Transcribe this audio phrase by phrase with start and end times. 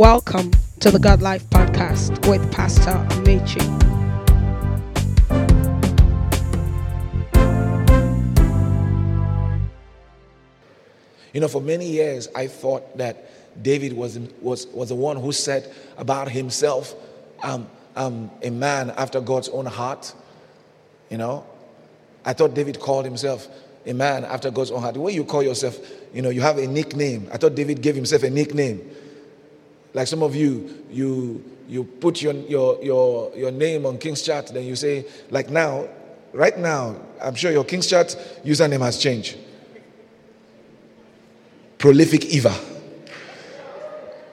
[0.00, 3.60] Welcome to the God Life Podcast with Pastor Mechi.
[11.34, 15.32] You know, for many years, I thought that David was, was, was the one who
[15.32, 16.94] said about himself,
[17.42, 20.14] um, um, a man after God's own heart.
[21.10, 21.44] You know,
[22.24, 23.48] I thought David called himself
[23.84, 24.94] a man after God's own heart.
[24.94, 25.78] The way you call yourself,
[26.14, 27.28] you know, you have a nickname.
[27.30, 28.80] I thought David gave himself a nickname.
[29.92, 34.64] Like some of you, you you put your your your, your name on KingsChat, then
[34.64, 35.88] you say, like now,
[36.32, 39.36] right now, I'm sure your KingsChat username has changed.
[41.78, 42.54] Prolific Eva.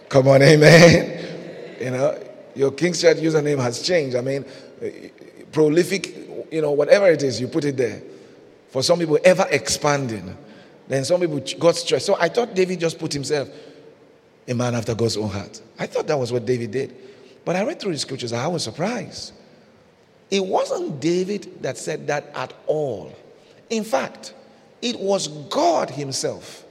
[0.09, 1.77] Come on, amen.
[1.79, 2.19] You know,
[2.55, 4.15] your KingsChat username has changed.
[4.15, 4.45] I mean,
[5.51, 8.01] prolific, you know, whatever it is, you put it there.
[8.69, 10.37] For some people, ever expanding.
[10.87, 12.05] Then some people got stressed.
[12.05, 13.49] So I thought David just put himself
[14.47, 15.61] a man after God's own heart.
[15.77, 16.95] I thought that was what David did.
[17.45, 19.33] But I read through the scriptures I was surprised.
[20.29, 23.15] It wasn't David that said that at all.
[23.69, 24.33] In fact,
[24.81, 26.65] it was God Himself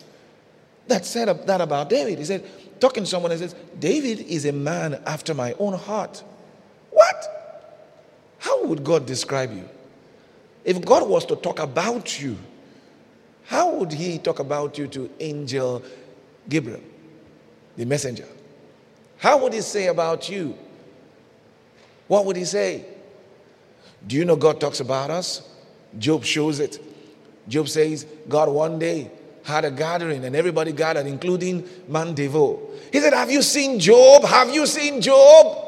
[0.88, 2.18] that said that about David.
[2.18, 2.44] He said,
[2.80, 6.22] talking to someone he says, David is a man after my own heart.
[6.90, 7.36] What?
[8.38, 9.68] How would God describe you?
[10.64, 12.36] If God was to talk about you,
[13.44, 15.82] how would He talk about you to angel
[16.48, 16.80] Gabriel?
[17.76, 18.26] The messenger.
[19.18, 20.56] How would he say about you?
[22.08, 22.84] What would he say?
[24.06, 25.48] Do you know God talks about us?
[25.98, 26.78] Job shows it.
[27.48, 29.10] Job says, God one day
[29.44, 32.60] had a gathering and everybody gathered, including Mandevo.
[32.92, 34.24] He said, Have you seen Job?
[34.24, 35.64] Have you seen Job?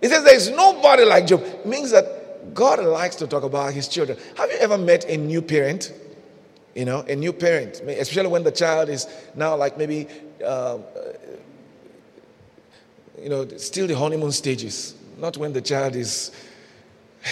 [0.00, 1.44] He says, There's nobody like Job.
[1.64, 4.18] Means that God likes to talk about his children.
[4.36, 5.92] Have you ever met a new parent?
[6.74, 10.06] You know, a new parent, especially when the child is now like maybe
[10.44, 10.78] uh,
[13.20, 16.30] you know, still the honeymoon stages, not when the child is,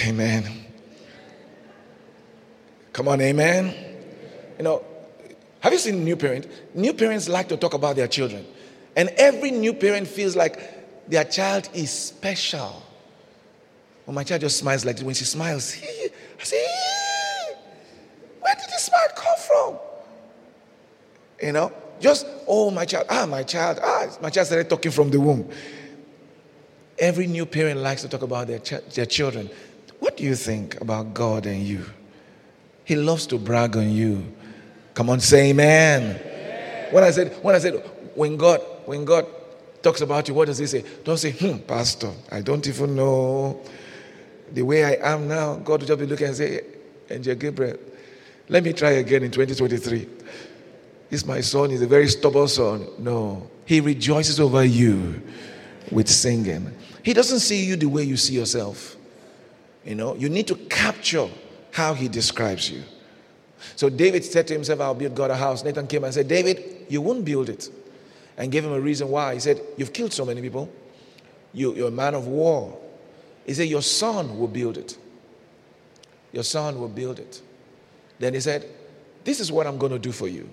[0.06, 0.64] amen.
[2.92, 3.74] Come on, amen.
[4.58, 4.84] You know,
[5.60, 6.46] have you seen new parent?
[6.74, 8.46] New parents like to talk about their children.
[8.96, 12.82] And every new parent feels like their child is special.
[14.06, 15.76] Well, my child just smiles like this, when she smiles,
[16.40, 16.66] I say,
[18.40, 19.78] where did this smile come from?
[21.46, 25.10] You know, just, oh, my child, ah, my child, ah, my child started talking from
[25.10, 25.48] the womb.
[26.98, 29.50] Every new parent likes to talk about their, ch- their children.
[29.98, 31.84] What do you think about God and you?
[32.84, 34.24] He loves to brag on you.
[34.94, 36.18] Come on, say amen.
[36.20, 36.92] amen.
[36.92, 37.74] When I said, when I said,
[38.14, 39.26] when God, when God
[39.82, 40.84] talks about you, what does he say?
[41.04, 43.60] Don't say, hmm, Pastor, I don't even know
[44.52, 45.56] the way I am now.
[45.56, 46.60] God will just be looking and say,
[47.10, 47.76] Angel Gabriel,
[48.48, 50.08] let me try again in 2023.
[51.10, 52.86] This my son is a very stubborn son.
[52.98, 55.22] No, he rejoices over you
[55.90, 56.74] with singing.
[57.02, 58.96] He doesn't see you the way you see yourself.
[59.84, 61.28] You know, you need to capture
[61.70, 62.82] how he describes you.
[63.76, 65.64] So David said to himself, I'll build God a house.
[65.64, 67.68] Nathan came and said, David, you won't build it.
[68.36, 69.34] And gave him a reason why.
[69.34, 70.68] He said, You've killed so many people.
[71.52, 72.78] You, you're a man of war.
[73.46, 74.98] He said, Your son will build it.
[76.32, 77.40] Your son will build it.
[78.18, 78.66] Then he said,
[79.24, 80.48] This is what I'm going to do for you.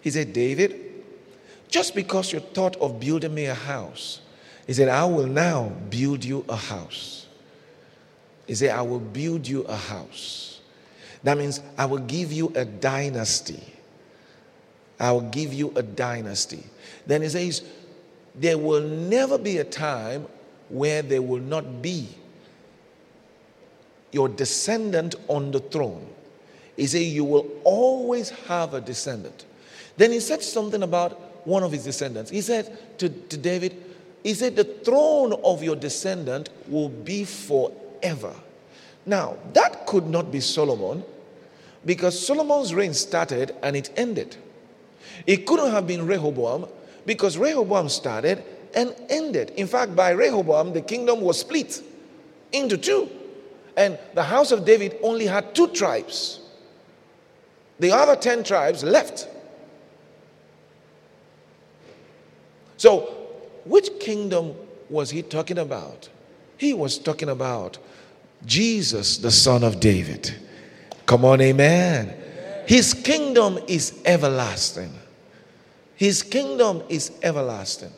[0.00, 0.88] He said, David,
[1.68, 4.20] just because you thought of building me a house,
[4.66, 7.26] he said, I will now build you a house.
[8.46, 10.60] He said, I will build you a house.
[11.22, 13.62] That means I will give you a dynasty.
[15.00, 16.62] I will give you a dynasty.
[17.06, 17.62] Then he says,
[18.34, 20.26] There will never be a time
[20.68, 22.08] where there will not be
[24.12, 26.06] your descendant on the throne.
[26.76, 29.44] He said, You will always have a descendant.
[29.98, 32.30] Then he said something about one of his descendants.
[32.30, 33.76] He said to, to David,
[34.22, 38.34] He said, The throne of your descendant will be forever.
[39.04, 41.02] Now, that could not be Solomon
[41.84, 44.36] because Solomon's reign started and it ended.
[45.26, 46.68] It couldn't have been Rehoboam
[47.04, 48.44] because Rehoboam started
[48.74, 49.50] and ended.
[49.56, 51.82] In fact, by Rehoboam, the kingdom was split
[52.52, 53.08] into two.
[53.76, 56.40] And the house of David only had two tribes.
[57.80, 59.28] The other 10 tribes left.
[62.78, 63.00] So,
[63.64, 64.54] which kingdom
[64.88, 66.08] was he talking about?
[66.56, 67.76] He was talking about
[68.46, 70.34] Jesus, the son of David.
[71.04, 72.14] Come on, amen.
[72.66, 74.94] His kingdom is everlasting.
[75.96, 77.90] His kingdom is everlasting.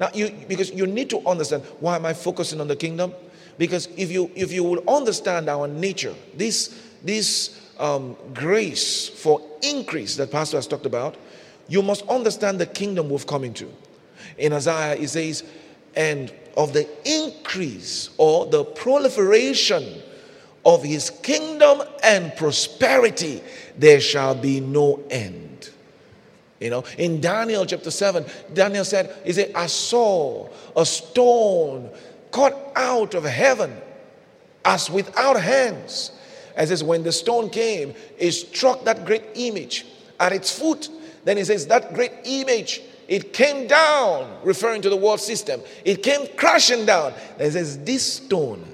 [0.00, 3.14] Now, you because you need to understand why am I focusing on the kingdom?
[3.56, 10.16] Because if you if you will understand our nature, this this um, grace for increase
[10.16, 11.16] that Pastor has talked about,
[11.68, 13.70] you must understand the kingdom we've come into.
[14.38, 15.44] In Isaiah, it says,
[15.94, 20.02] and of the increase or the proliferation
[20.64, 23.42] of his kingdom and prosperity,
[23.76, 25.70] there shall be no end.
[26.60, 31.90] You know, in Daniel chapter 7, Daniel said, He said, I saw a stone
[32.32, 33.76] cut out of heaven
[34.64, 36.12] as without hands.
[36.56, 39.86] As says, when the stone came, it struck that great image
[40.18, 40.88] at its foot.
[41.24, 45.60] Then he says, That great image, it came down, referring to the world system.
[45.84, 47.14] It came crashing down.
[47.38, 48.64] He says, This stone,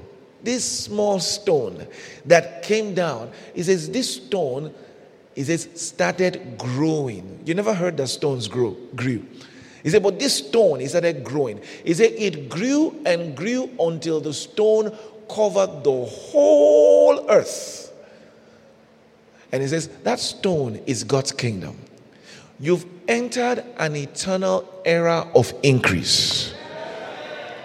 [0.42, 1.86] this small stone
[2.26, 4.74] that came down, he says, This stone
[5.34, 7.40] he says, started growing.
[7.44, 9.24] You never heard that stones grow, grew.
[9.82, 11.60] He said, but this stone, he started growing.
[11.84, 14.96] He said, it grew and grew until the stone
[15.28, 17.92] covered the whole earth.
[19.52, 21.78] And he says, that stone is God's kingdom.
[22.64, 26.54] You've entered an eternal era of increase.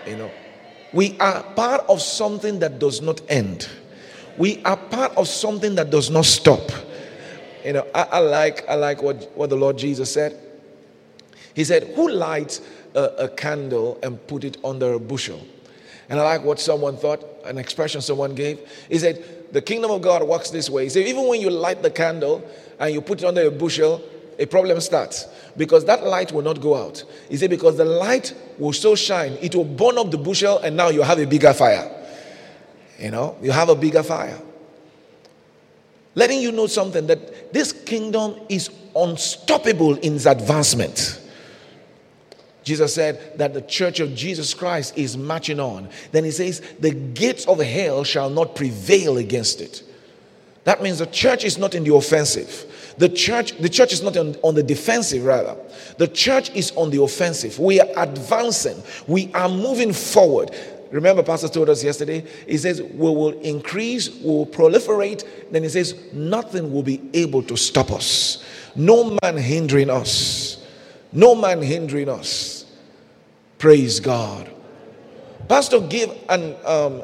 [0.06, 0.32] You know,
[0.92, 3.70] we are part of something that does not end.
[4.38, 6.70] We are part of something that does not stop.
[7.64, 10.38] You know, I, I, like I like what, what the Lord Jesus said.
[11.54, 12.60] He said, Who lights
[12.94, 15.40] a, a candle and put it under a bushel?
[16.10, 18.60] And I like what someone thought, an expression someone gave.
[18.90, 20.84] He said, The kingdom of God works this way.
[20.84, 22.46] He said, Even when you light the candle
[22.78, 24.04] and you put it under a bushel,
[24.40, 25.28] a problem starts
[25.58, 27.04] because that light will not go out.
[27.30, 30.76] He said, Because the light will so shine, it will burn up the bushel, and
[30.76, 31.92] now you have a bigger fire.
[32.98, 34.40] You know, you have a bigger fire
[36.20, 41.22] letting you know something that this kingdom is unstoppable in its advancement.
[42.64, 45.90] Jesus said that the church of Jesus Christ is marching on.
[46.12, 49.82] Then he says, The gates of hell shall not prevail against it.
[50.66, 52.66] That means the church is not in the offensive.
[53.00, 55.56] The church, the church is not on, on the defensive, rather.
[55.98, 57.58] The church is on the offensive.
[57.58, 60.52] We are advancing, we are moving forward.
[60.92, 65.26] Remember, Pastor told us yesterday, he says, We will increase, we will proliferate.
[65.50, 68.44] Then he says, Nothing will be able to stop us.
[68.76, 70.66] No man hindering us.
[71.14, 72.66] No man hindering us.
[73.60, 74.50] Praise God.
[75.48, 77.04] Pastor gave and um,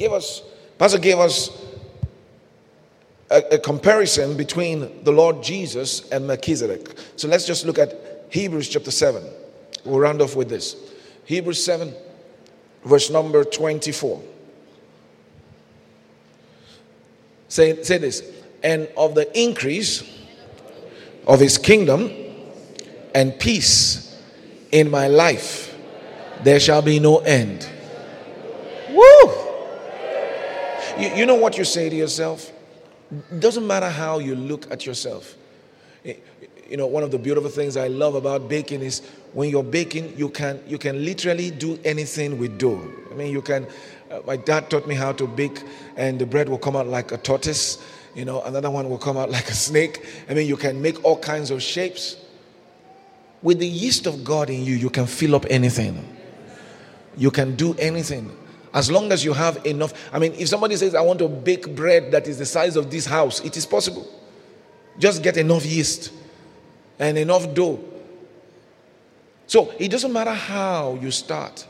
[0.00, 0.42] us,
[0.78, 1.50] Pastor gave us
[3.30, 6.96] a, a comparison between the Lord Jesus and Melchizedek.
[7.16, 9.22] So let's just look at Hebrews chapter 7.
[9.84, 10.76] We'll round off with this.
[11.24, 11.94] Hebrews 7
[12.84, 14.22] verse number 24.
[17.48, 18.22] Say, say this,
[18.62, 20.04] and of the increase
[21.26, 22.12] of his kingdom
[23.14, 24.22] and peace
[24.70, 25.76] in my life,
[26.44, 27.68] there shall be no end.
[28.90, 29.32] Woo!
[30.98, 32.52] You, you know what you say to yourself?
[33.38, 35.36] Doesn't matter how you look at yourself.
[36.04, 39.00] You know, one of the beautiful things I love about baking is
[39.32, 42.88] when you're baking, you can you can literally do anything with dough.
[43.10, 43.66] I mean, you can.
[44.10, 45.62] Uh, my dad taught me how to bake,
[45.96, 47.82] and the bread will come out like a tortoise.
[48.14, 50.04] You know, another one will come out like a snake.
[50.28, 52.16] I mean, you can make all kinds of shapes.
[53.42, 56.16] With the yeast of God in you, you can fill up anything.
[57.16, 58.36] You can do anything.
[58.72, 59.92] As long as you have enough.
[60.12, 62.90] I mean, if somebody says, I want to bake bread that is the size of
[62.90, 64.08] this house, it is possible.
[64.98, 66.12] Just get enough yeast
[66.98, 67.80] and enough dough
[69.50, 71.66] so it doesn't matter how you start.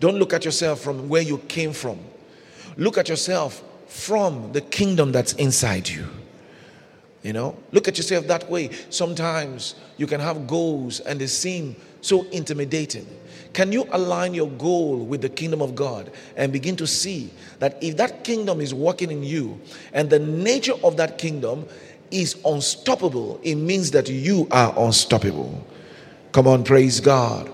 [0.00, 1.98] Don't look at yourself from where you came from.
[2.78, 6.08] Look at yourself from the kingdom that's inside you.
[7.22, 8.70] You know, look at yourself that way.
[8.88, 13.06] Sometimes you can have goals and they seem so intimidating.
[13.52, 17.82] Can you align your goal with the kingdom of God and begin to see that
[17.82, 19.60] if that kingdom is working in you
[19.92, 21.66] and the nature of that kingdom
[22.10, 25.66] is unstoppable, it means that you are unstoppable.
[26.32, 27.50] Come on, praise God.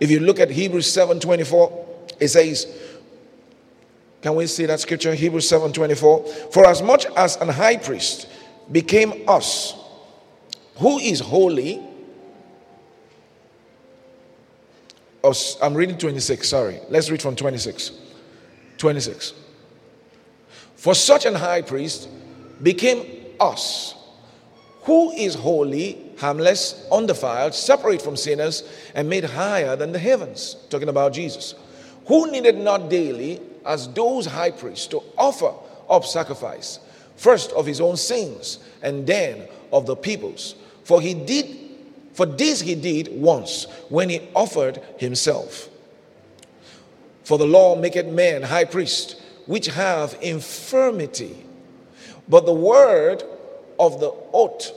[0.00, 1.86] If you look at Hebrews 7:24,
[2.20, 2.66] it says,
[4.22, 5.14] Can we see that scripture?
[5.14, 6.52] Hebrews 7:24.
[6.52, 8.28] For as much as an high priest
[8.70, 9.74] became us,
[10.76, 11.80] who is holy.
[15.15, 16.78] Oh, Oh, I'm reading 26, sorry.
[16.88, 17.90] Let's read from 26.
[18.78, 19.32] 26.
[20.76, 22.08] For such an high priest
[22.62, 23.04] became
[23.40, 23.96] us,
[24.82, 28.62] who is holy harmless, undefiled, separate from sinners,
[28.94, 30.56] and made higher than the heavens.
[30.70, 31.56] Talking about Jesus.
[32.06, 35.52] Who needed not daily, as those high priests, to offer
[35.90, 36.78] up sacrifice,
[37.16, 40.54] first of his own sins, and then of the people's.
[40.84, 41.46] For he did,
[42.16, 45.68] for this he did once when he offered himself.
[47.22, 51.44] For the law maketh men high priest, which have infirmity.
[52.28, 53.22] But the word
[53.78, 54.72] of the oath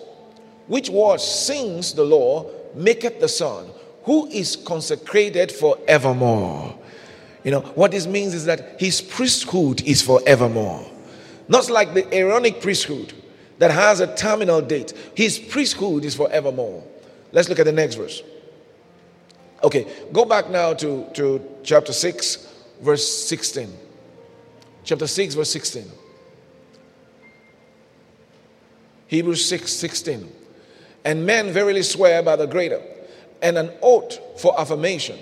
[0.69, 3.67] which was sings the law, maketh the Son,
[4.03, 6.77] who is consecrated forevermore.
[7.43, 10.85] You know, what this means is that his priesthood is forevermore.
[11.47, 13.13] Not like the Aaronic priesthood
[13.57, 14.93] that has a terminal date.
[15.15, 16.83] His priesthood is forevermore.
[17.31, 18.23] Let's look at the next verse.
[19.63, 23.71] Okay, go back now to, to chapter 6, verse 16.
[24.83, 25.85] Chapter 6, verse 16.
[29.07, 30.31] Hebrews 6, 16.
[31.03, 32.81] And men verily swear by the greater,
[33.41, 35.19] and an oath for affirmation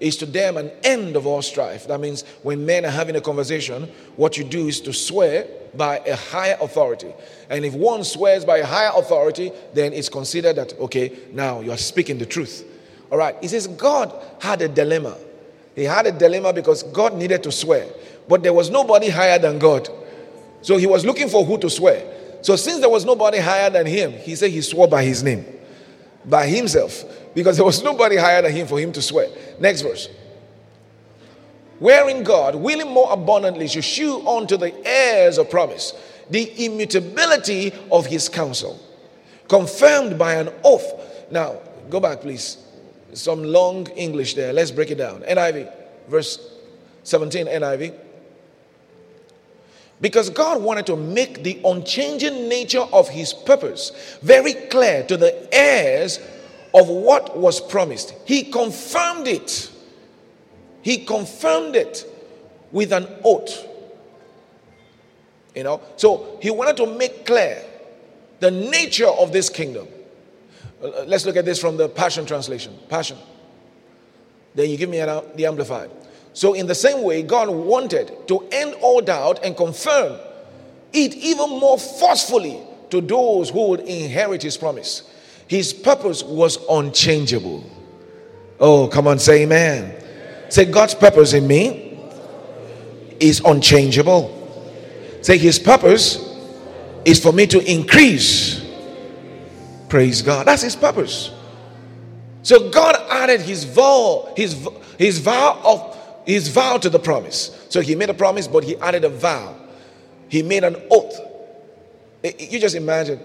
[0.00, 1.86] is to them an end of all strife.
[1.86, 3.84] That means when men are having a conversation,
[4.16, 7.12] what you do is to swear by a higher authority.
[7.48, 11.70] And if one swears by a higher authority, then it's considered that, okay, now you
[11.70, 12.64] are speaking the truth.
[13.12, 13.36] All right.
[13.40, 15.16] He says God had a dilemma.
[15.74, 17.86] He had a dilemma because God needed to swear,
[18.28, 19.88] but there was nobody higher than God.
[20.62, 22.04] So he was looking for who to swear.
[22.42, 25.44] So since there was nobody higher than him, he said he swore by his name,
[26.24, 27.04] by himself,
[27.34, 29.28] because there was nobody higher than him for him to swear.
[29.60, 30.08] Next verse.
[31.78, 35.94] Wherein God, willing more abundantly, should shew unto the heirs of promise
[36.28, 38.78] the immutability of his counsel,
[39.48, 41.28] confirmed by an oath.
[41.30, 42.56] Now, go back, please.
[43.12, 44.52] Some long English there.
[44.52, 45.22] Let's break it down.
[45.22, 45.72] NIV,
[46.08, 46.54] verse
[47.02, 47.94] 17, NIV.
[50.00, 55.52] Because God wanted to make the unchanging nature of his purpose very clear to the
[55.52, 56.20] heirs
[56.74, 58.14] of what was promised.
[58.24, 59.70] He confirmed it.
[60.82, 62.04] He confirmed it
[62.72, 63.66] with an oath.
[65.54, 67.62] You know, so he wanted to make clear
[68.38, 69.88] the nature of this kingdom.
[70.82, 72.76] Uh, let's look at this from the Passion Translation.
[72.88, 73.18] Passion.
[74.54, 75.90] Then you give me an, the Amplified.
[76.32, 80.18] So, in the same way, God wanted to end all doubt and confirm
[80.92, 82.60] it even more forcefully
[82.90, 85.02] to those who would inherit his promise.
[85.50, 87.68] His purpose was unchangeable.
[88.60, 90.00] Oh, come on, say amen.
[90.48, 91.98] Say, God's purpose in me
[93.18, 94.30] is unchangeable.
[95.22, 96.24] Say, His purpose
[97.04, 98.64] is for me to increase.
[99.88, 100.46] Praise God.
[100.46, 101.32] That's His purpose.
[102.44, 107.66] So God added His vow, His His vow of His vow to the promise.
[107.70, 109.56] So He made a promise, but He added a vow.
[110.28, 111.18] He made an oath.
[112.22, 113.18] You just imagine.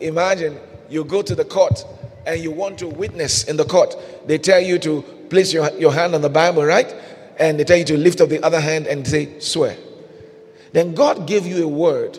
[0.00, 1.84] Imagine you go to the court
[2.26, 3.94] and you want to witness in the court.
[4.26, 6.94] They tell you to place your, your hand on the Bible, right?
[7.38, 9.76] And they tell you to lift up the other hand and say, swear.
[10.72, 12.18] Then God gave you a word,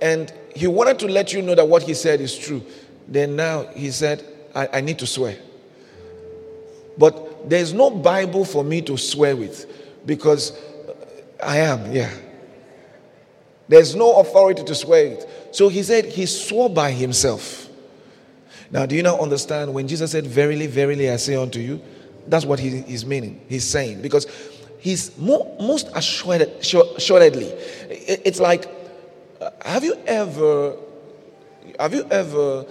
[0.00, 2.62] and He wanted to let you know that what He said is true.
[3.08, 5.38] Then now He said, I, I need to swear.
[6.98, 9.66] But there's no Bible for me to swear with
[10.04, 10.52] because
[11.42, 12.12] I am, yeah.
[13.68, 15.26] There's no authority to swear with.
[15.52, 17.68] So he said he swore by himself.
[18.70, 21.80] Now, do you now understand when Jesus said, Verily, verily, I say unto you?
[22.26, 23.40] That's what he, he's meaning.
[23.48, 24.00] He's saying.
[24.00, 24.26] Because
[24.78, 27.46] he's more, most assured, assuredly.
[27.90, 28.64] It's like,
[29.40, 30.76] uh, have you ever,
[31.78, 32.64] have you ever,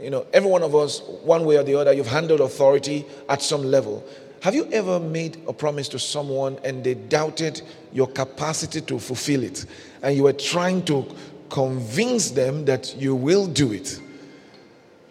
[0.00, 3.42] you know, every one of us, one way or the other, you've handled authority at
[3.42, 4.04] some level.
[4.42, 9.42] Have you ever made a promise to someone and they doubted your capacity to fulfill
[9.42, 9.66] it?
[10.02, 11.04] And you were trying to
[11.50, 14.00] convince them that you will do it?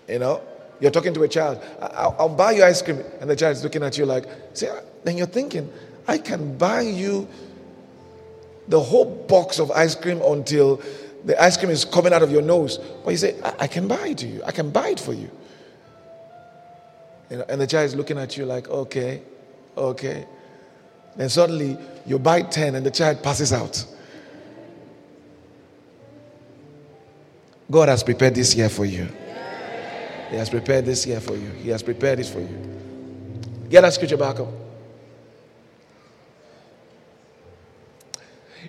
[0.08, 0.42] You know,
[0.80, 3.04] you're talking to a child, I'll, I'll, buy you ice cream.
[3.20, 4.68] And the child is looking at you like, see,
[5.04, 5.72] then you're thinking,
[6.08, 7.28] I can buy you
[8.68, 10.82] the whole box of ice cream until
[11.26, 12.78] the ice cream is coming out of your nose.
[13.04, 14.44] But you say, I, I can buy it to you.
[14.46, 15.30] I can buy it for you.
[17.30, 19.22] you know, and the child is looking at you like, okay,
[19.76, 20.26] okay.
[21.16, 23.86] Then suddenly you buy 10 and the child passes out.
[27.70, 29.08] God has prepared this year for you.
[30.30, 31.50] He has prepared this year for you.
[31.52, 32.80] He has prepared it for you.
[33.70, 34.48] Get that scripture back up.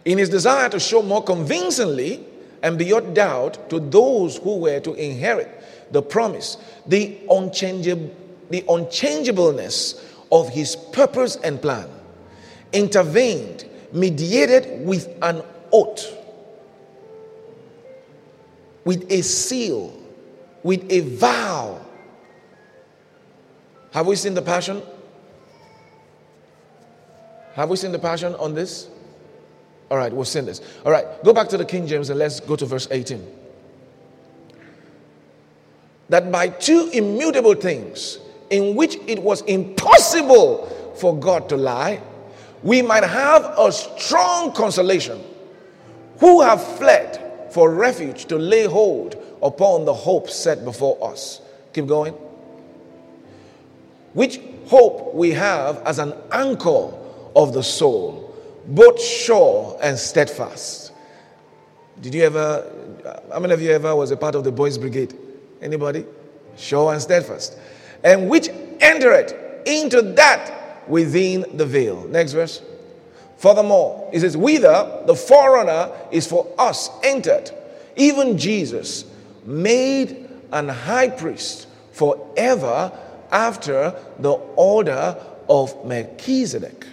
[0.04, 2.24] In his desire to show more convincingly
[2.62, 5.48] and beyond doubt to those who were to inherit
[5.92, 8.14] the promise, the, unchangeable,
[8.50, 11.88] the unchangeableness of his purpose and plan,
[12.72, 16.17] intervened, mediated with an oath,
[18.88, 19.94] with a seal
[20.62, 21.78] with a vow.
[23.92, 24.80] Have we seen the passion?
[27.52, 28.88] Have we seen the passion on this?
[29.90, 30.62] All right, we've seen this.
[30.86, 33.26] All right, go back to the King James and let's go to verse 18.
[36.08, 38.18] That by two immutable things,
[38.48, 42.00] in which it was impossible for God to lie,
[42.62, 45.22] we might have a strong consolation
[46.20, 51.40] who have fled for refuge to lay hold upon the hope set before us.
[51.72, 52.14] Keep going.
[54.18, 56.92] which hope we have as an anchor
[57.36, 58.34] of the soul,
[58.66, 60.92] both sure and steadfast.
[62.00, 62.68] Did you ever,
[63.32, 65.16] how many of you ever was a part of the boys' brigade?
[65.60, 66.04] Anybody?
[66.56, 67.56] Sure and steadfast.
[68.02, 68.48] And which
[68.80, 72.04] entered into that within the veil.
[72.08, 72.62] Next verse.
[73.38, 77.50] Furthermore, it says, Whither the forerunner is for us entered,
[77.96, 79.04] even Jesus,
[79.44, 82.92] made an high priest forever
[83.30, 85.16] after the order
[85.48, 86.86] of Melchizedek.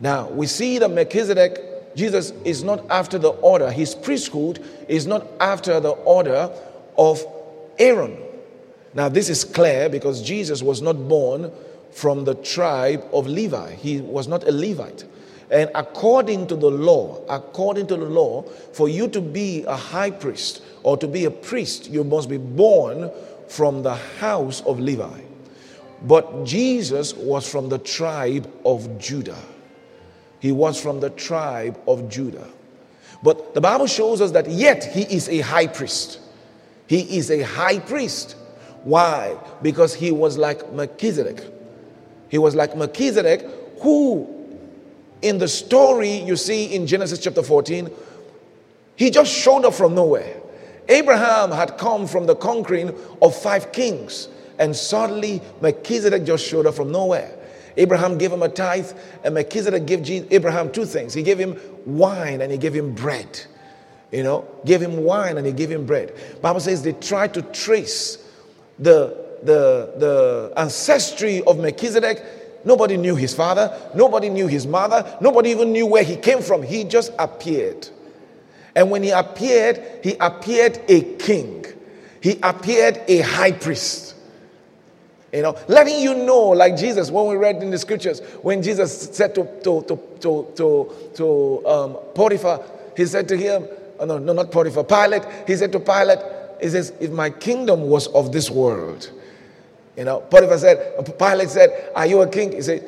[0.00, 5.26] Now, we see that Melchizedek, Jesus is not after the order, his priesthood is not
[5.38, 6.50] after the order
[6.96, 7.24] of
[7.78, 8.16] Aaron.
[8.94, 11.52] Now, this is clear because Jesus was not born
[11.92, 15.04] from the tribe of Levi, he was not a Levite.
[15.50, 20.10] And according to the law, according to the law, for you to be a high
[20.10, 23.10] priest or to be a priest, you must be born
[23.48, 25.20] from the house of Levi.
[26.02, 29.38] But Jesus was from the tribe of Judah.
[30.40, 32.48] He was from the tribe of Judah.
[33.22, 36.20] But the Bible shows us that yet he is a high priest.
[36.86, 38.36] He is a high priest.
[38.84, 39.36] Why?
[39.62, 41.42] Because he was like Melchizedek.
[42.28, 43.46] He was like Melchizedek,
[43.80, 44.35] who
[45.22, 47.90] in the story you see in Genesis chapter 14,
[48.96, 50.40] he just showed up from nowhere.
[50.88, 56.74] Abraham had come from the conquering of five kings, and suddenly Melchizedek just showed up
[56.74, 57.32] from nowhere.
[57.76, 58.90] Abraham gave him a tithe,
[59.22, 61.12] and Melchizedek gave Abraham two things.
[61.12, 63.40] He gave him wine and he gave him bread.
[64.12, 66.14] You know, gave him wine and he gave him bread.
[66.40, 68.18] Bible says they tried to trace
[68.78, 72.22] the, the, the ancestry of Melchizedek
[72.66, 76.64] Nobody knew his father, nobody knew his mother, nobody even knew where he came from.
[76.64, 77.88] He just appeared.
[78.74, 81.64] And when he appeared, he appeared a king,
[82.20, 84.16] he appeared a high priest.
[85.32, 89.10] You know, letting you know, like Jesus, when we read in the scriptures, when Jesus
[89.16, 92.64] said to, to, to, to, to, to um, Potiphar,
[92.96, 93.66] he said to him,
[94.00, 96.18] oh no, no, not Potiphar, Pilate, he said to Pilate,
[96.60, 99.12] he says, if my kingdom was of this world,
[99.96, 102.52] you know, Potiphar said, Pilate said, Are you a king?
[102.52, 102.86] He said,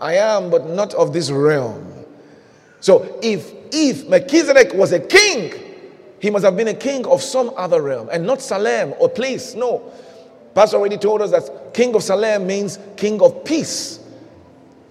[0.00, 2.04] I am, but not of this realm.
[2.80, 5.52] So if if Melchizedek was a king,
[6.20, 9.54] he must have been a king of some other realm and not Salem or place.
[9.54, 9.90] No.
[10.54, 13.98] Pastor already told us that king of Salem means king of peace.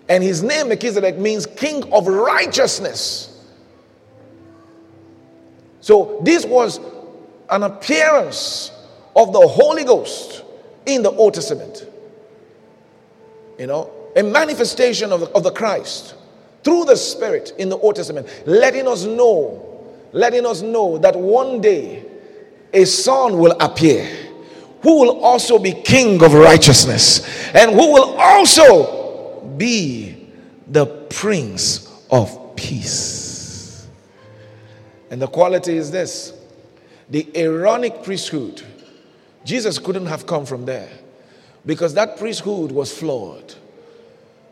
[0.10, 3.28] And his name, Melchizedek, means king of righteousness.
[5.80, 6.80] So this was
[7.50, 8.72] an appearance
[9.16, 10.41] of the Holy Ghost
[10.86, 11.88] in the Old Testament.
[13.60, 16.16] You know, a manifestation of the, of the Christ
[16.64, 21.62] through the Spirit in the Old Testament, letting us know, letting us know that one
[21.62, 22.06] day
[22.74, 24.06] a son will appear
[24.82, 30.28] who will also be king of righteousness and who will also be
[30.68, 33.88] the prince of peace.
[35.12, 36.34] And the quality is this
[37.10, 38.64] the Aaronic priesthood
[39.44, 40.90] Jesus couldn't have come from there
[41.66, 43.56] because that priesthood was flawed.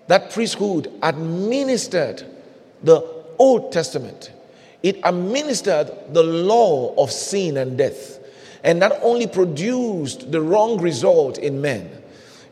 [0.08, 2.23] That priesthood administered
[2.82, 3.02] the
[3.38, 4.32] Old Testament,
[4.82, 8.19] it administered the law of sin and death,
[8.63, 11.91] and not only produced the wrong result in men.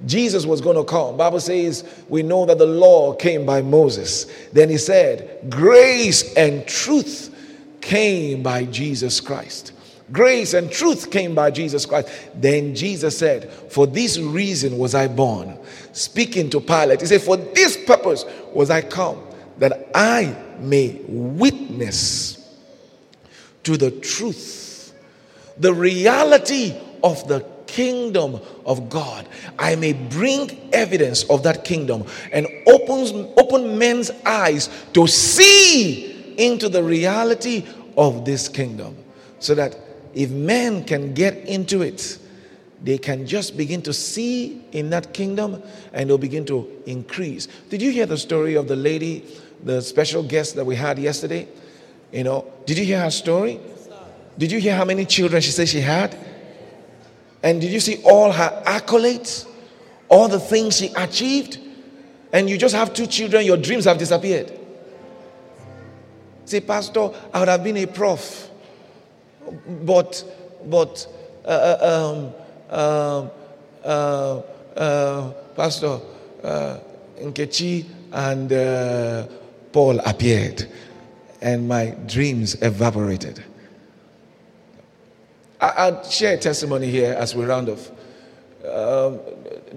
[0.06, 1.18] Jesus was going to come.
[1.18, 4.26] Bible says we know that the law came by Moses.
[4.54, 7.34] Then he said, grace and truth
[7.82, 9.74] came by Jesus Christ.
[10.12, 12.10] Grace and truth came by Jesus Christ.
[12.34, 15.60] Then Jesus said, For this reason was I born.
[15.92, 19.22] Speaking to Pilate, he said, For this purpose was I come,
[19.58, 22.38] that I may witness
[23.64, 24.94] to the truth,
[25.58, 29.28] the reality of the kingdom of God.
[29.60, 36.70] I may bring evidence of that kingdom and opens, open men's eyes to see into
[36.70, 37.66] the reality
[37.98, 38.96] of this kingdom
[39.40, 39.78] so that
[40.14, 42.20] if men can get into it,
[42.84, 45.62] they can just begin to see in that kingdom
[45.94, 47.48] and they'll begin to increase.
[47.70, 49.26] Did you hear the story of the lady,
[49.64, 51.48] the special guest that we had yesterday?
[52.12, 53.60] You know, did you hear her story?
[54.38, 56.16] Did you hear how many children she said she had?
[57.42, 59.48] And did you see all her accolades?
[60.10, 61.60] All the things she achieved?
[62.32, 64.52] And you just have two children, your dreams have disappeared.
[66.46, 68.50] Say, Pastor, I would have been a prof
[69.86, 70.24] but
[70.66, 71.08] but
[71.46, 72.32] uh, uh, um,
[72.70, 73.28] uh,
[73.86, 74.42] uh,
[74.76, 76.00] uh, Pastor
[76.44, 76.80] uh,
[77.22, 79.30] Nkechi and
[79.72, 80.68] Paul appeared,
[81.42, 83.44] and my dreams evaporated.
[85.60, 87.90] I, will share a testimony here as we round off.
[88.64, 89.20] Um,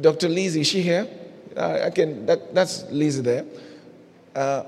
[0.01, 0.29] Dr.
[0.29, 1.09] Lizzie, is she here?
[1.57, 3.45] Uh, I can, that, that's Lizzie there.
[4.35, 4.65] Uh,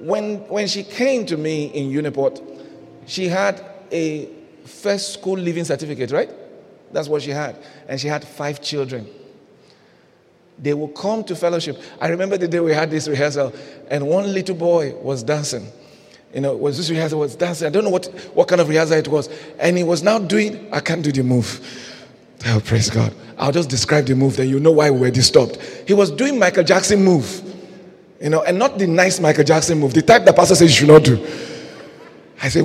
[0.00, 2.42] when, when she came to me in Uniport,
[3.06, 4.28] she had a
[4.64, 6.30] first school living certificate, right?
[6.92, 7.56] That's what she had.
[7.88, 9.08] And she had five children.
[10.58, 11.80] They will come to fellowship.
[12.00, 13.52] I remember the day we had this rehearsal,
[13.90, 15.66] and one little boy was dancing.
[16.34, 17.66] You know, was this rehearsal was dancing.
[17.66, 19.28] I don't know what, what kind of rehearsal it was.
[19.58, 21.60] And he was now doing, I can't do the move.
[22.46, 23.14] Oh, praise God.
[23.38, 25.58] I'll just describe the move, then you know why we were disturbed.
[25.86, 27.42] He was doing Michael Jackson move.
[28.20, 30.76] You know, and not the nice Michael Jackson move, the type the pastor says you
[30.76, 31.26] should not do.
[32.42, 32.64] I said,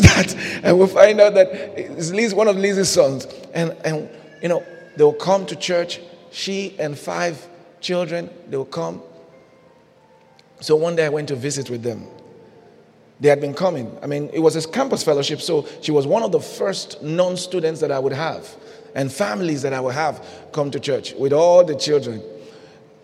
[0.14, 0.34] that?
[0.62, 3.26] And we find out that it's Liz, one of Liz's sons.
[3.54, 4.08] And, and,
[4.42, 4.64] you know,
[4.96, 6.00] they'll come to church.
[6.30, 7.46] She and five
[7.80, 9.02] children, they'll come.
[10.60, 12.06] So one day I went to visit with them.
[13.20, 13.96] They had been coming.
[14.02, 17.36] I mean, it was a campus fellowship, so she was one of the first non
[17.36, 18.54] students that I would have
[18.94, 22.22] and families that I would have come to church with all the children,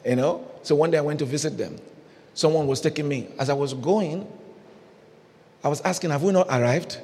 [0.04, 0.46] you know.
[0.62, 1.78] So one day I went to visit them.
[2.34, 3.28] Someone was taking me.
[3.38, 4.26] As I was going,
[5.64, 6.98] I was asking, Have we not arrived?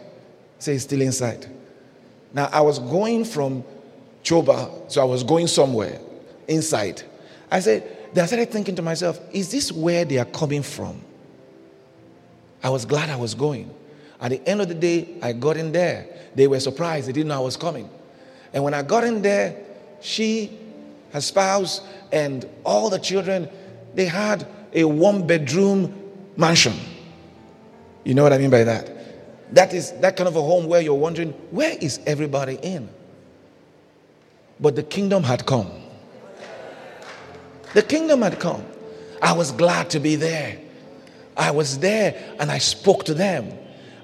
[0.59, 1.47] Say, He's still inside.
[2.33, 3.64] Now, I was going from
[4.23, 6.01] Choba, so I was going somewhere
[6.47, 7.03] inside.
[7.51, 11.01] I said, I started thinking to myself, Is this where they are coming from?
[12.62, 13.73] I was glad I was going.
[14.21, 16.07] At the end of the day, I got in there.
[16.35, 17.88] They were surprised, they didn't know I was coming.
[18.53, 19.64] And when I got in there,
[20.01, 20.59] she,
[21.12, 23.49] her spouse, and all the children,
[23.94, 25.94] they had a one bedroom
[26.37, 26.75] mansion.
[28.09, 28.90] You know what I mean by that?
[29.53, 32.88] That is that kind of a home where you're wondering, where is everybody in?
[34.59, 35.71] But the kingdom had come.
[37.75, 38.64] The kingdom had come.
[39.21, 40.59] I was glad to be there.
[41.37, 43.53] I was there and I spoke to them.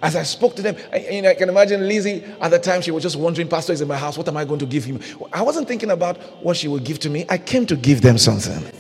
[0.03, 2.83] As I spoke to them, I, you know, I can imagine Lizzie at the time,
[2.83, 4.85] she was just wondering, Pastor is in my house, what am I going to give
[4.85, 5.01] him?
[5.33, 7.25] I wasn't thinking about what she would give to me.
[7.31, 8.71] I came to give them something.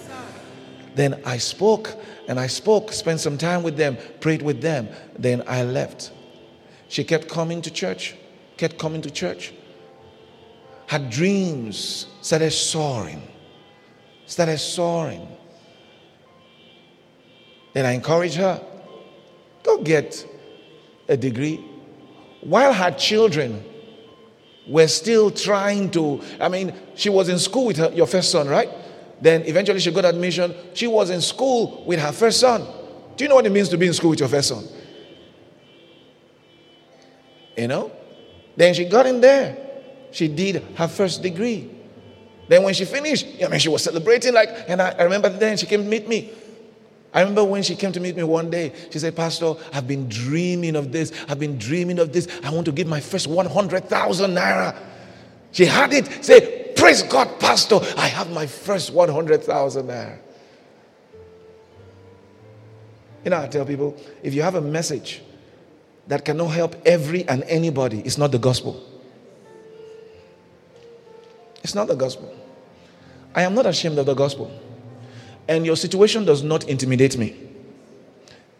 [0.95, 1.97] Then I spoke
[2.29, 4.89] and I spoke, spent some time with them, prayed with them.
[5.19, 6.13] Then I left.
[6.89, 8.15] She kept coming to church,
[8.57, 9.53] kept coming to church.
[10.89, 13.23] Her dreams started soaring,
[14.27, 15.27] started soaring.
[17.73, 18.61] Then I encouraged her
[19.65, 20.27] go get
[21.09, 21.57] a degree,
[22.43, 23.65] while her children
[24.69, 26.23] were still trying to.
[26.41, 28.71] I mean, she was in school with her, your first son, right?
[29.21, 30.55] Then eventually she got admission.
[30.75, 32.67] She was in school with her first son.
[33.17, 34.65] Do you know what it means to be in school with your first son?
[37.57, 37.93] You know?
[38.57, 39.57] Then she got in there.
[40.11, 41.71] She did her first degree.
[42.49, 45.57] Then when she finished, I mean, she was celebrating like, and I, I remember then
[45.57, 46.31] she came to meet me.
[47.13, 50.09] I remember when she came to meet me one day, she said, Pastor, I've been
[50.09, 51.13] dreaming of this.
[51.29, 52.27] I've been dreaming of this.
[52.43, 54.77] I want to give my first 100,000 naira.
[55.53, 56.25] She had it.
[56.25, 60.19] Say, Praise God, Pastor, I have my first 100,000 naira.
[63.25, 65.23] You know, I tell people if you have a message
[66.09, 68.83] that cannot help every and anybody, it's not the gospel.
[71.63, 72.35] It's not the gospel.
[73.35, 74.51] I am not ashamed of the gospel
[75.49, 77.37] and your situation does not intimidate me.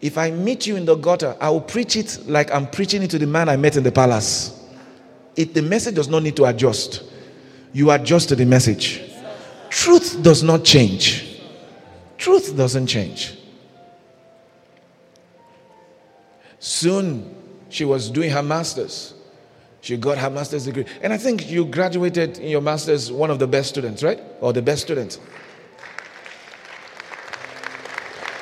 [0.01, 3.09] If I meet you in the gutter, I will preach it like I'm preaching it
[3.11, 4.63] to the man I met in the palace.
[5.35, 7.03] It, the message does not need to adjust.
[7.75, 9.01] You adjust to the message.
[9.69, 11.41] Truth does not change.
[12.17, 13.37] Truth doesn't change.
[16.57, 17.35] Soon
[17.67, 19.13] she was doing her master's.
[19.81, 20.85] She got her master's degree.
[21.01, 24.23] And I think you graduated in your master's one of the best students, right?
[24.39, 25.19] Or the best student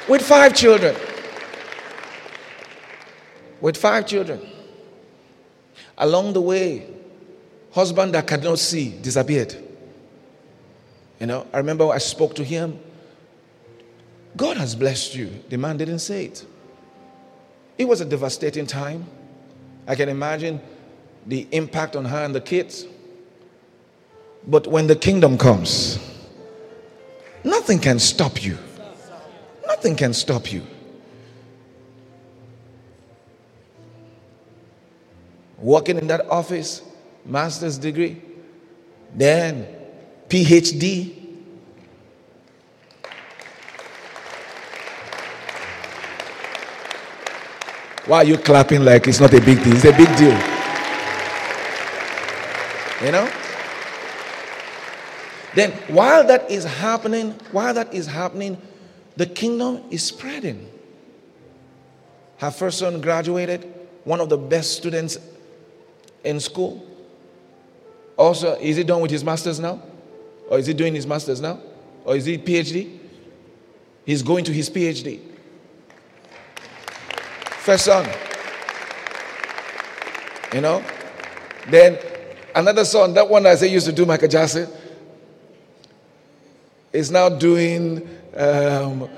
[0.08, 0.96] with five children.
[3.62, 4.48] With five children.
[5.98, 6.93] Along the way,
[7.74, 9.56] husband that could not see disappeared.
[11.20, 12.80] You know, I remember I spoke to him.
[14.38, 15.30] God has blessed you.
[15.50, 16.46] The man didn't say it.
[17.78, 19.06] It was a devastating time.
[19.88, 20.62] I can imagine
[21.26, 22.86] the impact on her and the kids.
[24.46, 25.98] But when the kingdom comes,
[27.44, 28.58] nothing can stop you.
[29.66, 30.64] Nothing can stop you.
[35.58, 36.82] Working in that office,
[37.26, 38.22] master's degree,
[39.16, 39.68] then
[40.28, 41.20] PhD.
[48.06, 49.74] Why are you clapping like it's not a big deal?
[49.74, 50.38] It's a big deal.
[53.06, 53.30] You know?
[55.56, 58.58] Then while that is happening, while that is happening,
[59.16, 60.70] the kingdom is spreading.
[62.38, 63.72] Her first son graduated,
[64.04, 65.18] one of the best students
[66.24, 66.86] in school.
[68.18, 69.82] Also, is he done with his master's now?
[70.50, 71.60] Or is he doing his master's now?
[72.06, 73.00] Or is he PhD?
[74.06, 75.20] He's going to his PhD.
[77.60, 78.08] First son.
[80.54, 80.84] You know?
[81.70, 81.98] Then
[82.54, 84.68] another son, that one I say used to do Michael Jackson,
[86.92, 89.10] is now doing um,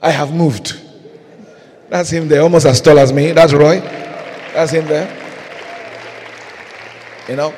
[0.00, 0.80] I Have Moved.
[1.88, 3.32] That's him there, almost as tall as me.
[3.32, 3.80] That's Roy.
[3.80, 5.16] That's him there.
[7.28, 7.54] You know?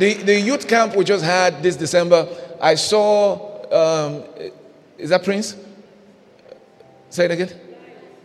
[0.00, 2.26] The, the youth camp we just had this December,
[2.58, 3.34] I saw,
[3.70, 4.24] um,
[4.96, 5.54] is that Prince?
[7.10, 7.50] Say it again.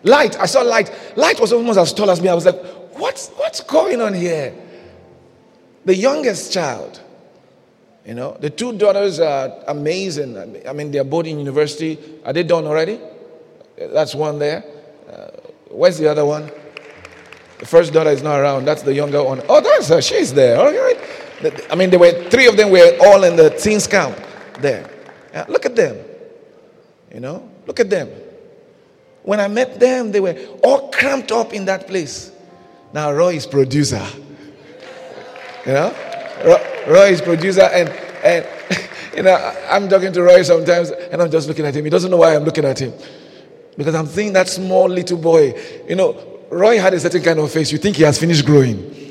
[0.04, 0.40] Light.
[0.40, 0.90] I saw light.
[1.18, 2.30] Light was almost as tall as me.
[2.30, 4.56] I was like, what's, what's going on here?
[5.84, 7.02] The youngest child,
[8.06, 10.38] you know, the two daughters are amazing.
[10.66, 12.00] I mean, they're both in university.
[12.24, 13.02] Are they done already?
[13.78, 14.64] That's one there.
[15.12, 15.28] Uh,
[15.72, 16.50] where's the other one?
[17.60, 18.64] The first daughter is not around.
[18.64, 19.42] That's the younger one.
[19.50, 20.02] Oh, that's her.
[20.02, 20.58] She's there.
[20.58, 21.15] All right.
[21.70, 24.18] I mean, there were three of them were all in the teens camp
[24.60, 24.90] there.
[25.34, 25.98] Uh, look at them.
[27.14, 28.10] You know, look at them.
[29.24, 32.32] When I met them, they were all cramped up in that place.
[32.94, 34.06] Now Roy is producer.
[35.66, 35.96] You know,
[36.88, 37.90] Roy is producer, and
[38.24, 38.46] and
[39.16, 39.36] you know
[39.70, 41.84] I'm talking to Roy sometimes, and I'm just looking at him.
[41.84, 42.94] He doesn't know why I'm looking at him
[43.78, 45.54] because I'm seeing that small little boy.
[45.88, 47.72] You know, Roy had a certain kind of face.
[47.72, 49.05] You think he has finished growing.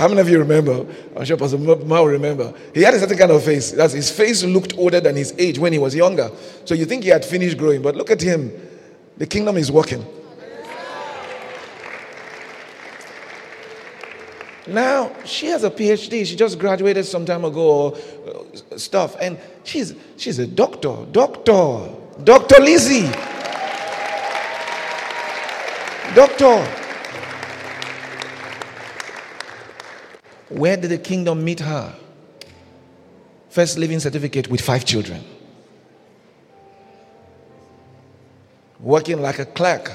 [0.00, 0.86] How many of you remember?
[1.14, 2.54] I'm sure Pastor Ma will remember.
[2.72, 3.72] He had a certain kind of face.
[3.72, 6.30] That's his face looked older than his age when he was younger.
[6.64, 8.50] So you think he had finished growing, but look at him.
[9.18, 10.02] The kingdom is working.
[14.66, 16.24] Now, she has a PhD.
[16.24, 19.16] She just graduated some time ago or uh, stuff.
[19.20, 20.96] And she's, she's a doctor.
[21.12, 21.90] Doctor.
[22.24, 22.62] Dr.
[22.62, 23.10] Lizzie.
[26.14, 26.89] Doctor.
[30.50, 31.94] Where did the kingdom meet her?
[33.48, 35.24] First living certificate with five children.
[38.80, 39.92] working like a clerk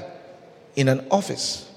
[0.75, 1.71] in an office.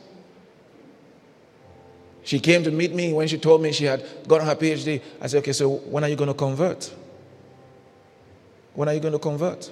[2.23, 5.01] She came to meet me when she told me she had gotten her PhD.
[5.21, 6.93] I said, okay, so when are you going to convert?
[8.75, 9.71] When are you going to convert?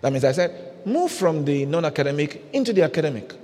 [0.00, 3.34] That means I said, move from the non academic into the academic.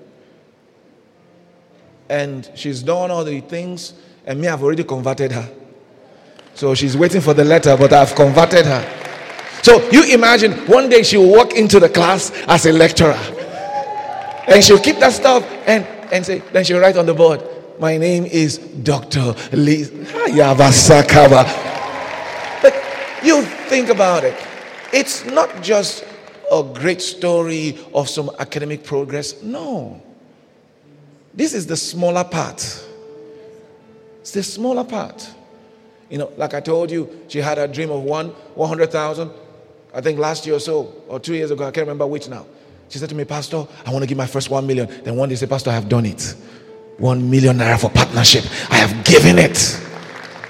[2.10, 3.94] And she's done all the things,
[4.26, 5.48] and me, I've already converted her.
[6.54, 8.82] So she's waiting for the letter, but I've converted her.
[9.62, 13.18] So you imagine one day she'll walk into the class as a lecturer.
[14.48, 17.42] And she'll keep that stuff and, and say, then she'll write on the board,
[17.78, 19.34] My name is Dr.
[19.52, 21.44] Lee Yavasakava.
[22.60, 22.74] But
[23.22, 24.34] you think about it.
[24.92, 26.04] It's not just
[26.50, 29.40] a great story of some academic progress.
[29.44, 30.02] No.
[31.34, 32.86] This is the smaller part.
[34.20, 35.30] It's the smaller part.
[36.08, 39.30] You know, like I told you, she had a dream of one, 100,000.
[39.94, 42.46] I think last year or so, or two years ago, I can't remember which now.
[42.88, 44.88] She said to me, Pastor, I want to give my first one million.
[45.04, 46.34] Then one day she said, Pastor, I have done it.
[46.98, 48.44] One million naira for partnership.
[48.70, 49.80] I have given it.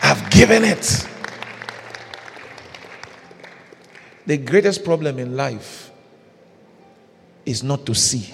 [0.03, 1.07] I've given it.
[4.27, 5.91] The greatest problem in life
[7.45, 8.33] is not to see.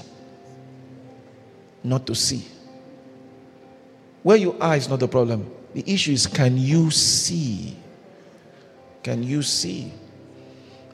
[1.86, 2.44] Not to see.
[4.24, 5.48] Where you are is not the problem.
[5.72, 7.76] The issue is can you see?
[9.04, 9.92] Can you see?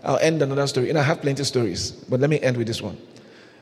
[0.05, 0.91] I'll end another story.
[0.91, 2.99] And I have plenty of stories, but let me end with this one.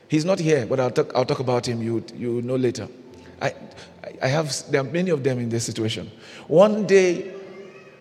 [0.09, 1.81] He's not here, but I'll talk, I'll talk about him.
[1.81, 2.89] You, you know later.
[3.41, 3.53] I,
[4.21, 6.11] I have, there are many of them in this situation.
[6.47, 7.33] One day,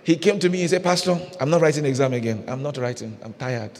[0.02, 2.42] he came to me, and said, Pastor, I'm not writing the exam again.
[2.48, 3.16] I'm not writing.
[3.22, 3.78] I'm tired.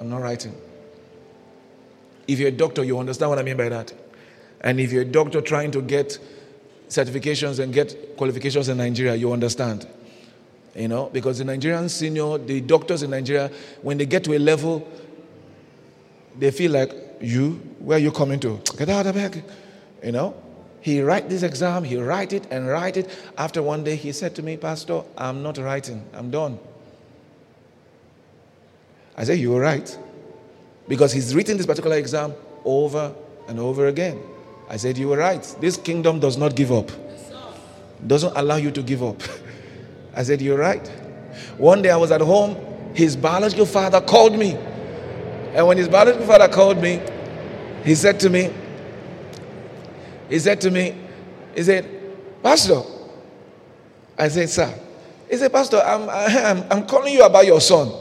[0.00, 0.52] I'm not writing.
[2.26, 3.92] If you're a doctor, you understand what I mean by that.
[4.60, 6.18] And if you're a doctor trying to get
[6.88, 9.86] certifications and get qualifications in Nigeria, you understand.
[10.74, 13.50] You know, because the Nigerian senior, the doctors in Nigeria,
[13.82, 14.86] when they get to a level,
[16.38, 18.60] they feel like, you, where are you coming to?
[18.76, 19.42] Get out of here.
[20.04, 20.34] You know,
[20.80, 23.10] he write this exam, he write it and write it.
[23.36, 26.04] After one day, he said to me, Pastor, I'm not writing.
[26.14, 26.58] I'm done.
[29.16, 29.98] I said, you were right.
[30.86, 33.12] Because he's written this particular exam over
[33.48, 34.20] and over again.
[34.68, 35.42] I said, you were right.
[35.60, 36.90] This kingdom does not give up.
[38.06, 39.22] Doesn't allow you to give up.
[40.14, 40.86] I said, You're right.
[41.58, 42.56] One day I was at home,
[42.94, 44.54] his biological father called me.
[45.54, 47.00] And when his biological father called me,
[47.84, 48.52] he said to me,
[50.28, 50.96] He said to me,
[51.54, 51.88] He said,
[52.42, 52.82] Pastor,
[54.18, 54.74] I said, Sir,
[55.30, 57.92] he said, Pastor, I'm, I'm, I'm calling you about your son.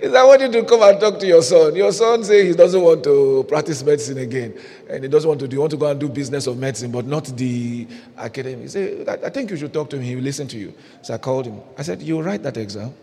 [0.00, 1.74] I want you to come and talk to your son.
[1.74, 4.56] Your son say he doesn't want to practice medicine again.
[4.88, 6.92] And he doesn't want to do, he want to go and do business of medicine,
[6.92, 8.62] but not the academy.
[8.62, 10.02] He said, I, I think you should talk to him.
[10.02, 10.72] He will listen to you.
[11.02, 11.60] So I called him.
[11.76, 12.94] I said, you'll write that exam.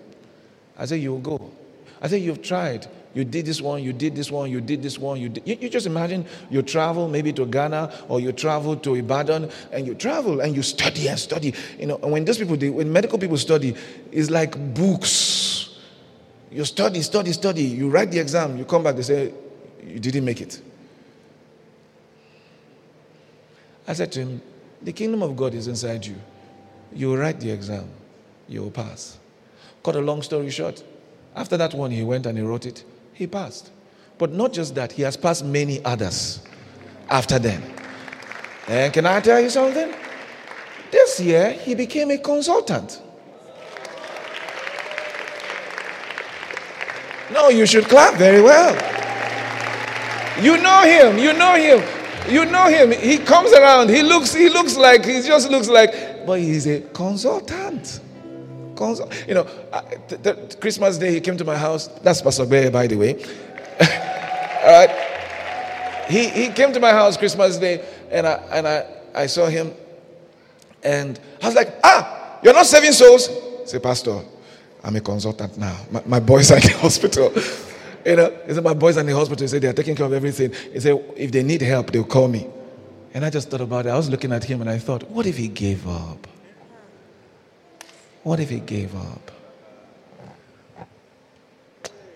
[0.77, 1.51] I said, you'll go.
[2.01, 2.87] I said, you've tried.
[3.13, 5.19] You did this one, you did this one, you did this one.
[5.19, 5.47] You, did.
[5.47, 9.87] You, you, just imagine you travel maybe to Ghana or you travel to Ibadan and
[9.87, 11.53] you travel and you study and study.
[11.79, 13.73] You know, and when those people, when medical people study,
[14.11, 15.54] it's like books.
[16.55, 17.63] You study, study, study.
[17.63, 19.33] You write the exam, you come back, they say,
[19.85, 20.61] you didn't make it.
[23.87, 24.41] I said to him,
[24.81, 26.15] the kingdom of God is inside you.
[26.93, 27.89] You write the exam,
[28.47, 29.19] you will pass.
[29.83, 30.83] Cut a long story short.
[31.35, 32.83] After that one, he went and he wrote it
[33.15, 33.71] he passed.
[34.17, 36.41] But not just that, he has passed many others
[37.09, 37.63] after then.
[38.67, 39.93] And can I tell you something?
[40.91, 43.01] This year, he became a consultant.
[47.35, 48.73] No, you should clap very well.
[50.41, 51.83] You know him, you know him,
[52.31, 52.93] you know him.
[52.93, 56.79] He comes around, he looks, he looks like, he just looks like, but he's a
[56.93, 57.99] consultant.
[59.27, 59.43] You know,
[60.07, 61.87] the, the Christmas Day he came to my house.
[62.03, 63.13] That's Pastor Bear, by the way.
[64.63, 66.05] All right.
[66.07, 69.73] He, he came to my house Christmas Day, and I and I, I saw him,
[70.83, 73.29] and I was like, ah, you're not saving souls.
[73.65, 74.21] Say, Pastor,
[74.85, 75.75] I'm a consultant now.
[75.89, 77.33] My, my boys are in the hospital.
[78.05, 79.43] You know, he said, my boys are in the hospital.
[79.43, 80.53] He said, they're taking care of everything.
[80.71, 82.47] He said, if they need help, they'll call me.
[83.15, 83.89] And I just thought about it.
[83.89, 86.27] I was looking at him and I thought, what if he gave up?
[88.21, 89.31] What if he gave up?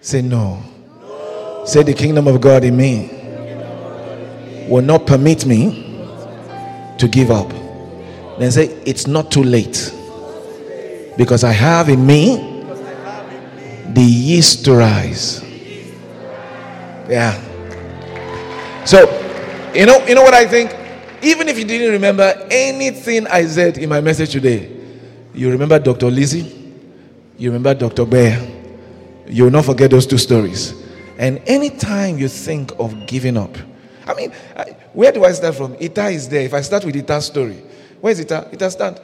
[0.01, 0.61] Say no.
[1.01, 1.63] no.
[1.65, 3.09] Say the kingdom of God in me
[4.69, 6.07] will not permit me
[6.99, 7.49] to give up.
[8.37, 9.91] Then say it's not too late
[11.17, 12.58] because I have in me
[13.93, 15.43] the yeast to rise.
[17.09, 17.33] Yeah.
[18.85, 19.09] So,
[19.73, 20.75] you know, you know what I think?
[21.21, 24.77] Even if you didn't remember anything I said in my message today,
[25.33, 26.09] you remember Dr.
[26.09, 26.55] Lizzie?
[27.37, 28.05] You remember Dr.
[28.05, 28.39] Bear?
[29.27, 30.73] You will not forget those two stories.
[31.17, 33.55] And anytime you think of giving up,
[34.07, 34.31] I mean,
[34.93, 35.75] where do I start from?
[35.79, 36.41] Ita is there.
[36.41, 37.61] If I start with Ita's story,
[38.01, 38.49] where is Ita?
[38.51, 39.01] Ita stand.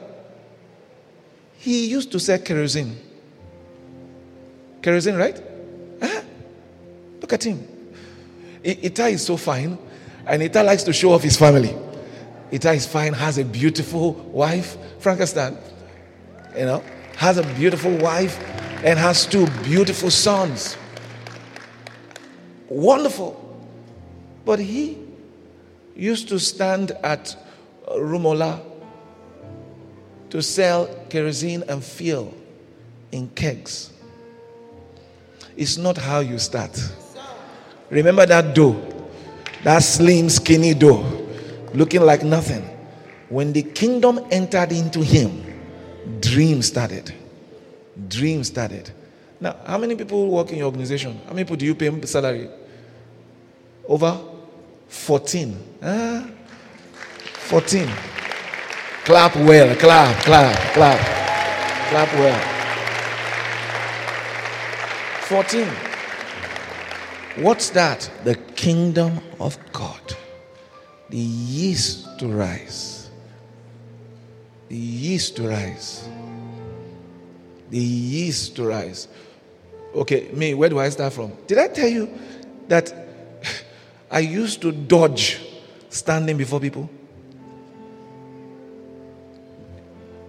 [1.58, 2.96] He used to sell kerosene.
[4.86, 5.42] Kerosene, right?
[6.00, 6.22] Huh?
[7.20, 7.66] Look at him.
[8.64, 9.76] Ita is so fine,
[10.24, 11.74] and Ita likes to show off his family.
[12.52, 15.58] Ita is fine, has a beautiful wife, Frankenstein
[16.56, 16.84] you know,
[17.16, 18.38] has a beautiful wife
[18.84, 20.76] and has two beautiful sons.
[22.68, 23.42] Wonderful.
[24.44, 24.98] But he
[25.96, 27.36] used to stand at
[27.88, 28.62] Rumuola
[30.30, 32.32] to sell kerosene and fuel
[33.10, 33.90] in kegs.
[35.56, 36.78] It's not how you start.
[37.90, 38.76] Remember that dough,
[39.62, 41.04] that slim, skinny dough,
[41.72, 42.62] looking like nothing.
[43.28, 45.42] When the kingdom entered into him,
[46.20, 47.12] dream started.
[48.08, 48.90] Dream started.
[49.40, 51.20] Now, how many people work in your organization?
[51.26, 52.48] How many people do you pay salary?
[53.88, 54.18] Over
[54.88, 55.56] 14.
[55.82, 56.26] Ah,
[57.48, 57.88] 14.
[59.04, 60.98] Clap well, clap, clap, clap.
[61.90, 62.55] Clap well.
[65.28, 65.68] 14.
[67.36, 68.10] What's that?
[68.24, 70.16] The kingdom of God.
[71.10, 72.96] The yeast to rise
[74.68, 76.08] the yeast to rise.
[77.70, 79.08] The yeast to rise.
[79.94, 81.32] Okay, me, where do I start from?
[81.46, 82.10] Did I tell you
[82.68, 82.92] that
[84.10, 85.40] I used to dodge
[85.88, 86.90] standing before people?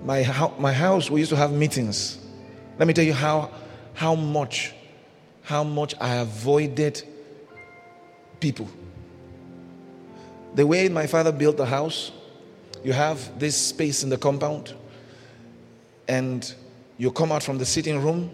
[0.04, 0.24] My,
[0.58, 2.18] my house, we used to have meetings.
[2.80, 3.52] Let me tell you how,
[3.94, 4.74] how much,
[5.48, 7.02] how much I avoided
[8.42, 8.68] people.
[10.56, 12.12] The way my father built the house,
[12.84, 14.74] you have this space in the compound,
[16.06, 16.54] and
[16.98, 18.30] you come out from the sitting room,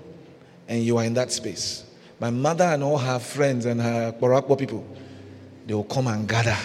[0.68, 1.84] and you are in that space.
[2.20, 4.84] My mother and all her friends and her Barakwa people,
[5.68, 6.58] they will come and gather.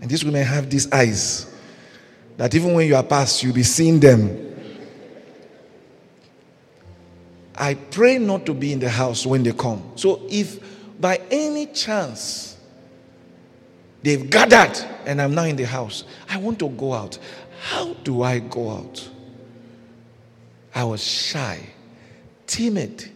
[0.00, 1.54] And these women have these eyes
[2.38, 4.51] that even when you are past, you'll be seeing them.
[7.62, 9.92] I pray not to be in the house when they come.
[9.94, 10.58] So if
[11.00, 12.52] by any chance
[14.02, 16.04] They've gathered, and I'm now in the house.
[16.28, 17.18] I want to go out.
[17.60, 19.08] How do I go out?
[20.74, 21.60] I was shy,
[22.46, 23.10] timid.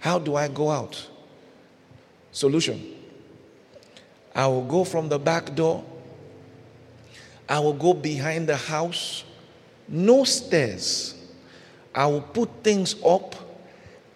[0.00, 1.08] How do I go out?
[2.32, 2.96] Solution
[4.34, 5.84] I will go from the back door,
[7.48, 9.24] I will go behind the house,
[9.86, 11.14] no stairs.
[11.94, 13.34] I will put things up,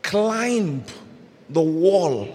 [0.02, 0.84] climb
[1.50, 2.28] the wall,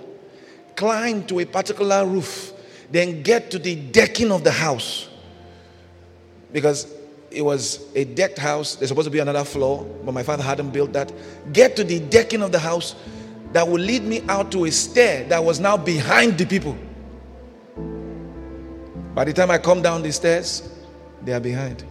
[0.75, 2.53] climb to a particular roof,
[2.91, 5.09] then get to the decking of the house.
[6.51, 6.93] Because
[7.31, 10.71] it was a decked house, there's supposed to be another floor, but my father hadn't
[10.71, 11.11] built that.
[11.53, 12.95] Get to the decking of the house
[13.53, 16.77] that would lead me out to a stair that was now behind the people.
[19.15, 20.69] By the time I come down the stairs,
[21.23, 21.83] they are behind.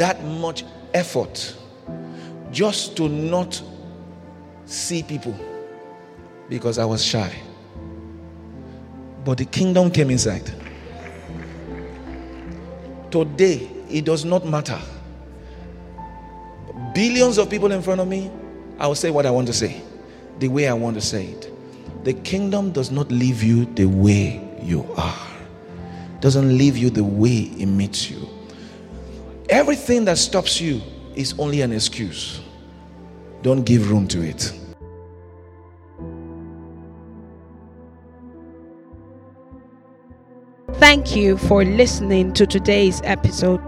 [0.00, 1.54] That much effort
[2.50, 3.62] just to not
[4.64, 5.38] see people
[6.48, 7.30] because I was shy.
[9.26, 10.50] But the kingdom came inside.
[13.10, 14.80] Today, it does not matter.
[16.94, 18.30] Billions of people in front of me,
[18.78, 19.82] I will say what I want to say,
[20.38, 21.52] the way I want to say it.
[22.04, 25.28] The kingdom does not leave you the way you are.
[26.20, 28.39] Doesn't leave you the way it meets you.
[29.50, 30.80] Everything that stops you
[31.16, 32.40] is only an excuse.
[33.42, 34.52] Don't give room to it.
[40.74, 43.60] Thank you for listening to today's episode.